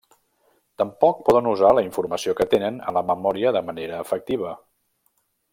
[0.81, 4.59] Tampoc poden usar la informació que tenen en la memòria de manera efectiva.